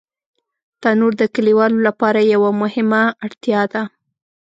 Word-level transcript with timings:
تنور 0.81 1.13
د 1.21 1.23
کلیوالو 1.35 1.77
لپاره 1.87 2.19
یوه 2.33 2.49
مهمه 2.61 3.01
اړتیا 3.25 3.61
ده 3.73 3.83